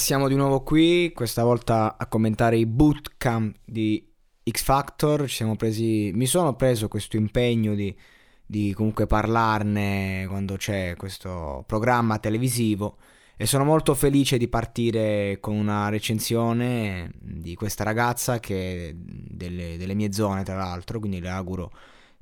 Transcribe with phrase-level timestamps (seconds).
[0.00, 4.10] siamo di nuovo qui, questa volta a commentare i bootcamp di
[4.50, 5.28] X Factor.
[5.58, 7.94] Presi, mi sono preso questo impegno di,
[8.46, 12.96] di comunque parlarne quando c'è questo programma televisivo
[13.36, 19.76] e sono molto felice di partire con una recensione di questa ragazza che è delle,
[19.76, 21.72] delle mie zone tra l'altro, quindi le auguro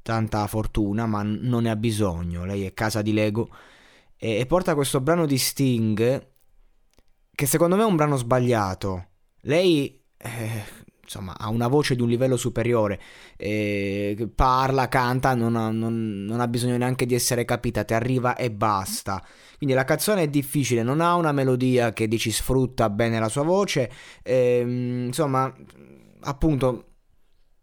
[0.03, 2.45] tanta fortuna, ma non ne ha bisogno.
[2.45, 3.49] Lei è casa di Lego
[4.17, 6.37] e porta questo brano di Sting
[7.39, 9.11] che secondo me è un brano sbagliato.
[9.43, 10.65] Lei, eh,
[11.01, 13.01] insomma, ha una voce di un livello superiore,
[13.37, 18.35] eh, parla, canta, non ha, non, non ha, bisogno neanche di essere capita, ti arriva
[18.35, 19.25] e basta.
[19.57, 23.45] Quindi la canzone è difficile, non ha una melodia che dici sfrutta bene la sua
[23.45, 23.89] voce,
[24.25, 25.55] eh, insomma,
[26.23, 26.87] appunto,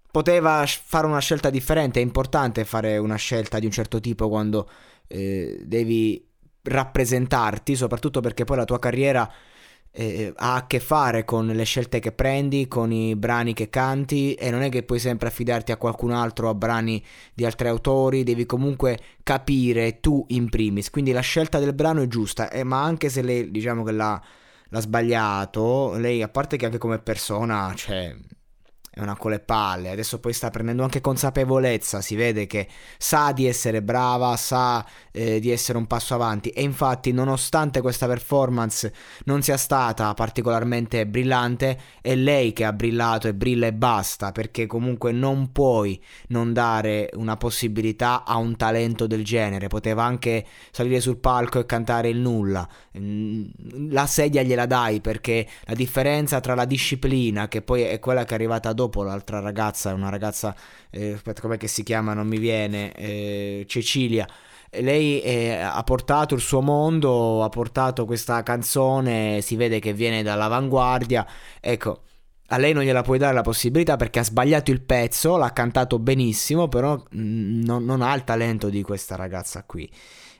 [0.09, 4.69] poteva fare una scelta differente, è importante fare una scelta di un certo tipo quando
[5.07, 6.25] eh, devi
[6.61, 9.29] rappresentarti, soprattutto perché poi la tua carriera
[9.95, 14.33] eh, ha a che fare con le scelte che prendi, con i brani che canti
[14.33, 18.23] e non è che puoi sempre affidarti a qualcun altro, a brani di altri autori,
[18.23, 22.83] devi comunque capire tu in primis, quindi la scelta del brano è giusta, eh, ma
[22.83, 24.21] anche se lei diciamo che l'ha,
[24.69, 28.13] l'ha sbagliato, lei a parte che anche come persona, cioè
[28.95, 32.65] è una con le palle, adesso poi sta prendendo anche consapevolezza, si vede che
[32.97, 36.47] sa di essere brava, sa eh, di essere un passo avanti.
[36.51, 38.93] E infatti nonostante questa performance
[39.25, 44.65] non sia stata particolarmente brillante, è lei che ha brillato e brilla e basta, perché
[44.65, 51.01] comunque non puoi non dare una possibilità a un talento del genere, poteva anche salire
[51.01, 52.65] sul palco e cantare il nulla,
[52.97, 53.43] mm,
[53.89, 58.31] la sedia gliela dai perché la differenza tra la disciplina che poi è quella che
[58.31, 60.55] è arrivata dopo dopo l'altra ragazza, una ragazza,
[60.89, 64.27] eh, aspetta com'è che si chiama, non mi viene, eh, Cecilia.
[64.71, 70.21] Lei eh, ha portato il suo mondo, ha portato questa canzone, si vede che viene
[70.21, 71.25] dall'avanguardia,
[71.61, 72.01] ecco,
[72.47, 75.97] a lei non gliela puoi dare la possibilità perché ha sbagliato il pezzo, l'ha cantato
[75.99, 79.89] benissimo, però mm, non, non ha il talento di questa ragazza qui.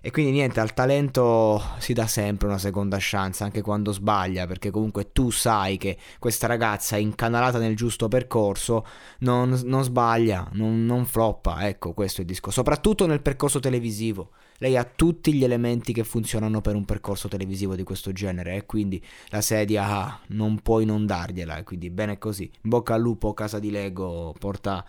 [0.06, 4.70] E quindi niente, al talento si dà sempre una seconda chance, anche quando sbaglia, perché
[4.70, 8.86] comunque tu sai che questa ragazza incanalata nel giusto percorso
[9.22, 14.30] non, non sbaglia, non, non floppa, ecco questo è il discorso, soprattutto nel percorso televisivo.
[14.60, 18.66] Lei ha tutti gli elementi che funzionano per un percorso televisivo di questo genere e
[18.68, 22.52] quindi la sedia ah, non puoi non dargliela, quindi bene così.
[22.62, 24.86] Bocca al lupo, casa di Lego, porta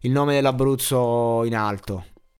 [0.00, 2.04] il nome dell'Abruzzo in alto.